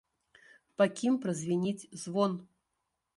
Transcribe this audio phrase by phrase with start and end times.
[0.81, 2.33] Па кім празвініць звон?